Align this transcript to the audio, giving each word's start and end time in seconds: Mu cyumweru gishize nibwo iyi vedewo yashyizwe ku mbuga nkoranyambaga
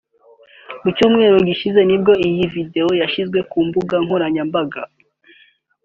Mu 0.81 0.89
cyumweru 0.97 1.37
gishize 1.47 1.79
nibwo 1.85 2.13
iyi 2.27 2.43
vedewo 2.53 2.91
yashyizwe 3.01 3.39
ku 3.49 3.57
mbuga 3.67 3.95
nkoranyambaga 4.03 4.81